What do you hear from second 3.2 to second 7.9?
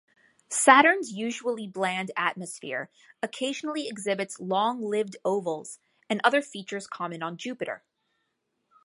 occasionally exhibits long-lived ovals and other features common on Jupiter.